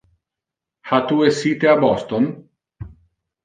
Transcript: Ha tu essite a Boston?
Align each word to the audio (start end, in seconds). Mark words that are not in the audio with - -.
Ha 0.89 1.01
tu 1.11 1.21
essite 1.29 1.71
a 1.75 1.77
Boston? 1.87 2.29